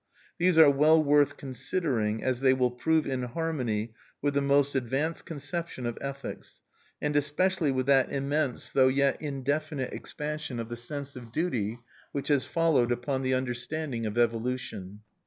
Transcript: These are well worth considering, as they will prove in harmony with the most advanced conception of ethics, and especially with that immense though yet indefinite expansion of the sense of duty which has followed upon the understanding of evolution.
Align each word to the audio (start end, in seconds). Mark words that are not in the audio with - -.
These 0.39 0.57
are 0.57 0.67
well 0.67 1.03
worth 1.03 1.37
considering, 1.37 2.23
as 2.23 2.39
they 2.39 2.55
will 2.55 2.71
prove 2.71 3.05
in 3.05 3.21
harmony 3.21 3.93
with 4.19 4.33
the 4.33 4.41
most 4.41 4.73
advanced 4.73 5.25
conception 5.27 5.85
of 5.85 5.95
ethics, 6.01 6.63
and 6.99 7.15
especially 7.15 7.69
with 7.69 7.85
that 7.85 8.11
immense 8.11 8.71
though 8.71 8.87
yet 8.87 9.21
indefinite 9.21 9.93
expansion 9.93 10.59
of 10.59 10.69
the 10.69 10.75
sense 10.75 11.15
of 11.15 11.31
duty 11.31 11.77
which 12.13 12.29
has 12.29 12.45
followed 12.45 12.91
upon 12.91 13.21
the 13.21 13.35
understanding 13.35 14.07
of 14.07 14.17
evolution. 14.17 15.01